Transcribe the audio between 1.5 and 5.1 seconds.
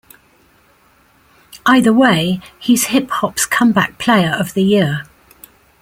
Either way, he's hip-hop's Comeback Playa of the Year.